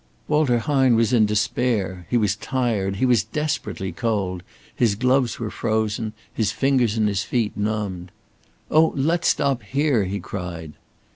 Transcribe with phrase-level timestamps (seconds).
[0.27, 2.07] Walter Hine was in despair.
[2.09, 4.41] He was tired, he was desperately cold,
[4.75, 8.09] his gloves were frozen, his fingers and his feet benumbed.
[8.71, 10.73] "Oh, let's stop here!" he cried.